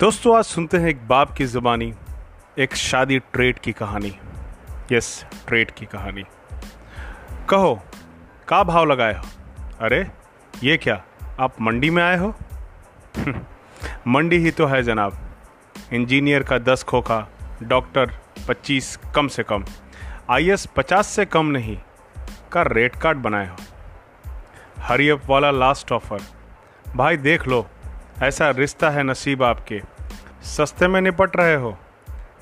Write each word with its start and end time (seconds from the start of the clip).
दोस्तों, 0.00 0.38
आज 0.38 0.44
सुनते 0.44 0.76
हैं 0.76 0.88
एक 0.88 1.08
बाप 1.08 1.32
की 1.32 1.44
ज़ुबानी, 1.44 1.94
एक 2.58 2.74
शादी 2.74 3.18
ट्रेड 3.18 3.58
की 3.58 3.72
कहानी। 3.72 4.18
यस, 4.92 5.26
ट्रेड 5.46 5.70
की 5.70 5.86
कहानी। 5.86 6.22
कहो, 7.48 7.82
का 8.48 8.62
भाव 8.62 8.84
लगाए 8.84 9.14
हो? 9.14 9.24
अरे, 9.80 10.06
ये 10.62 10.76
क्या, 10.76 11.04
आप 11.40 11.60
मंडी 11.60 11.90
में 11.90 12.02
आए 12.02 12.16
हो? 12.16 12.34
मंडी 14.06 14.36
ही 14.36 14.50
तो 14.50 14.66
है 14.66 14.82
जनाब। 14.82 15.18
इंजीनियर 15.92 16.42
का 16.42 16.58
दस 16.58 16.82
खोखा, 16.82 17.28
डॉक्टर 17.62 18.14
पच्चीस 18.48 18.96
कम 19.14 19.28
से 19.28 19.42
कम 19.42 19.64
आई 20.30 20.50
एस 20.50 20.66
पचास 20.66 21.06
से 21.06 21.24
कम 21.24 21.46
नहीं, 21.46 21.76
का 22.52 22.62
रेट 22.62 22.96
कार्ड 22.96 23.18
बनाए 23.18 23.48
हो। 23.48 23.56
हरियप 24.78 25.22
वाला 25.26 25.50
लास्ट 25.50 25.92
ऑफ़र 25.92 26.22
भाई 26.96 27.16
देख 27.16 27.48
लो 27.48 27.66
ऐसा 28.22 28.50
रिश्ता 28.50 28.90
है 28.90 29.02
नसीब 29.02 29.42
आपके। 29.42 29.82
सस्ते 30.42 30.88
में 30.88 31.00
निपट 31.00 31.36
रहे 31.36 31.54
हो। 31.54 31.78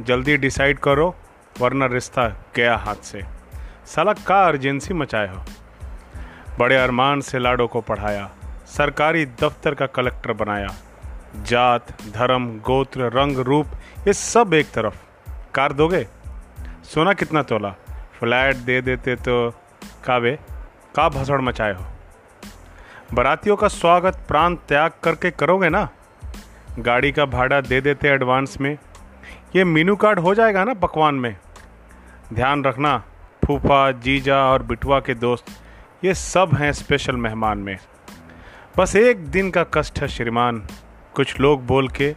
जल्दी 0.00 0.36
डिसाइड 0.36 0.78
करो, 0.78 1.14
वरना 1.60 1.86
रिश्ता 1.86 2.28
गया 2.56 2.76
हाथ 2.76 2.94
से। 2.94 3.20
साला 3.86 4.12
का 4.12 4.44
अर्जेंसी 4.44 4.94
मचाए 4.94 5.28
हो। 5.28 5.44
बड़े 6.58 6.76
अरमान 6.76 7.20
से 7.20 7.38
लाडो 7.38 7.66
को 7.66 7.80
पढ़ाया, 7.80 8.30
सरकारी 8.66 9.26
दफ्तर 9.26 9.74
का 9.74 9.86
कलेक्टर 9.86 10.32
बनाया। 10.32 10.68
जात, 11.36 12.02
धर्म, 12.02 12.58
गोत्र, 12.58 13.00
रंग, 13.00 13.38
रूप, 13.38 13.66
ये 14.06 14.12
सब 14.12 14.54
एक 14.54 14.66
तरफ़। 14.66 14.96
कार 15.54 15.72
दोगे? 15.72 16.06
सोना 16.84 17.12
कितना 17.12 17.42
तोला? 17.42 17.70
फ्लैट 18.18 18.56
दे 18.56 18.80
देते 18.80 19.16
तो 19.16 19.50
कावे 20.04 20.38
का 20.96 21.08
भसड़ 21.08 21.40
मचाए 21.40 21.72
हो? 21.72 21.91
बारातियों 23.14 23.56
का 23.56 23.68
स्वागत 23.68 24.24
प्राण 24.28 24.54
त्याग 24.54 24.90
करके 25.04 25.30
करोगे 25.30 25.68
ना? 25.68 25.88
गाड़ी 26.78 27.12
का 27.12 27.24
भाड़ा 27.24 27.60
दे 27.60 27.80
देते 27.80 28.08
एडवांस 28.08 28.60
में। 28.60 28.78
ये 29.56 29.64
मीनू 29.64 29.96
कार्ड 29.96 30.18
हो 30.18 30.34
जाएगा 30.34 30.64
ना 30.64 30.74
पकवान 30.74 31.14
में? 31.14 31.36
ध्यान 32.34 32.64
रखना, 32.64 33.04
फूफा, 33.46 33.92
जीजा 33.92 34.36
और 34.36 34.62
बिटवा 34.62 35.00
के 35.00 35.14
दोस्त, 35.14 35.44
ये 36.04 36.14
सब 36.14 36.50
हैं 36.54 36.72
स्पेशल 36.72 37.16
मेहमान 37.16 37.58
में। 37.58 37.78
बस 38.78 38.96
एक 38.96 39.26
दिन 39.26 39.50
का 39.50 39.64
कष्ट 39.74 40.00
है 40.00 40.08
श्रीमान। 40.08 40.66
कुछ 41.14 41.40
लोग 41.40 41.66
बोल 41.66 41.88
के, 41.88 42.16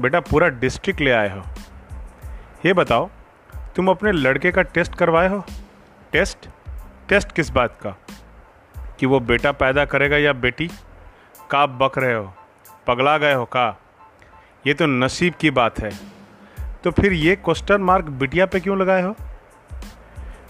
बेटा 0.00 0.20
पूरा 0.20 0.48
डिस्ट्रिक्ट 0.48 1.00
ले 1.00 1.10
आए 1.10 1.38
हो। 1.38 1.42
ये 2.66 2.72
बताओ, 2.72 3.10
तुम 3.76 3.88
अपने 3.88 4.12
लड़के 4.12 4.50
का 4.50 4.62
टेस्ट 4.62 4.94
करवाए 4.94 5.28
हो? 5.28 5.44
टेस्ट 6.12 6.48
टेस्ट 7.08 7.32
किस 7.32 7.50
बात 7.50 7.78
का? 7.82 7.96
कि 8.98 9.06
वो 9.06 9.20
बेटा 9.20 9.52
पैदा 9.52 9.84
करेगा 9.84 10.16
या 10.16 10.32
बेटी? 10.32 10.70
का 11.50 11.66
बक 11.66 11.98
रहे 11.98 12.14
हो, 12.14 12.34
पगला 12.86 13.18
गए 13.18 13.34
हो 13.34 13.44
का? 13.44 13.80
ये 14.66 14.74
तो 14.74 14.86
नसीब 14.86 15.34
की 15.34 15.50
बात 15.50 15.80
है। 15.80 15.90
तो 16.84 16.90
फिर 16.90 17.12
ये 17.12 17.36
क्वेश्चन 17.36 17.80
मार्क 17.80 18.04
बिटिया 18.04 18.46
पे 18.46 18.60
क्यों 18.60 18.78
लगाए 18.78 19.02
हो? 19.02 19.16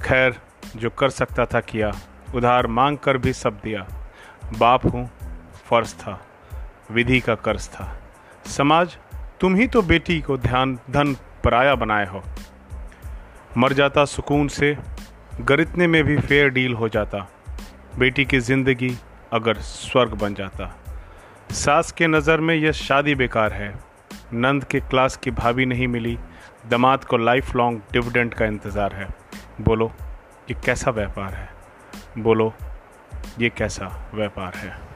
खैर, 0.03 0.37
जो 0.77 0.91
कर 0.91 1.11
सकता 1.11 1.47
था 1.47 1.61
किया, 1.61 1.93
उधार 2.35 2.67
मांग 2.67 2.99
कर 2.99 3.19
भी 3.19 3.33
सब 3.33 3.61
दिया। 3.65 3.87
बाप 4.59 4.87
हूँ, 4.87 5.11
फ़र्ज़ 5.71 5.95
था, 5.95 6.27
विधि 6.91 7.21
का 7.21 7.35
कर्ज 7.35 7.69
था। 7.69 8.01
समाज, 8.47 8.99
तुम 9.41 9.55
ही 9.55 9.67
तो 9.67 9.83
बेटी 9.83 10.21
को 10.21 10.39
ध्यान, 10.39 10.79
धन 10.91 11.15
पराया 11.45 11.75
बनाए 11.75 12.07
हो। 12.07 12.23
मर 13.57 13.73
जाता 13.73 14.05
सुकून 14.05 14.49
से 14.49 14.77
गरितने 15.41 15.87
में 15.87 16.05
भी 16.05 16.19
फेयर 16.19 16.49
डील 16.49 16.75
हो 16.75 16.89
जाता। 16.89 17.29
बेटी 17.99 18.25
की 18.25 18.41
ज़िंदगी 18.41 18.99
अगर 19.33 19.57
स्वर्ग 19.57 20.13
बन 20.13 20.35
जाता। 20.35 20.79
सास 21.51 21.93
के 21.93 22.07
नज़र 22.07 22.41
में 22.41 22.55
यह 22.55 22.73
शादी 22.73 23.15
बेकार 23.15 23.53
है। 23.53 23.79
नंद 24.33 24.65
के 24.65 24.81
क्लास 24.81 25.17
की 25.17 25.31
भाभी 25.31 25.67
नहीं 25.67 25.89
मिली। 25.89 26.19
दमाद 26.69 27.05
को 27.05 27.17
लाइफ 27.17 27.57
लॉन्ग 27.57 27.83
डिविडेंट 27.93 28.35
का 28.35 28.45
इंतज़ार 28.45 28.95
है। 28.95 29.09
बोलो, 29.61 29.93
ये 30.51 30.57
कैसा 30.65 30.91
व्यापार 30.91 31.35
है? 31.35 31.49
बोलो, 32.19 32.55
ये 33.41 33.49
कैसा 33.49 34.11
व्यापार 34.15 34.55
है? 34.55 34.88